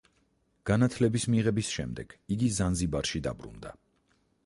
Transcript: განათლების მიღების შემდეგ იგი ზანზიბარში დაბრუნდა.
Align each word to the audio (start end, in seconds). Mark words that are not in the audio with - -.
განათლების 0.69 1.27
მიღების 1.35 1.71
შემდეგ 1.75 2.17
იგი 2.37 2.51
ზანზიბარში 2.59 3.25
დაბრუნდა. 3.29 3.79